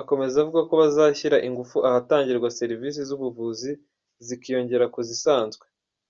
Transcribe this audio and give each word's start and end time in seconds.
Akomeza 0.00 0.34
avuga 0.42 0.60
ko 0.68 0.74
bazashyira 0.82 1.36
ingufu 1.48 1.76
ahatangirwa 1.88 2.54
serivisi 2.58 3.00
z’ubuvuzi 3.08 3.70
zikiyongera 4.26 4.86
ku 4.94 5.00
zisanzwe. 5.10 5.64